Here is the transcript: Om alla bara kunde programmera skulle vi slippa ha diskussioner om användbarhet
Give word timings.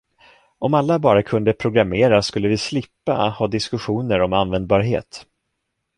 Om 0.59 0.73
alla 0.73 0.99
bara 0.99 1.23
kunde 1.23 1.53
programmera 1.53 2.21
skulle 2.21 2.47
vi 2.47 2.57
slippa 2.57 3.29
ha 3.37 3.47
diskussioner 3.47 4.21
om 4.21 4.33
användbarhet 4.33 5.25